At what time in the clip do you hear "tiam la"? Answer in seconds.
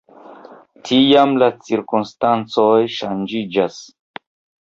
0.87-1.49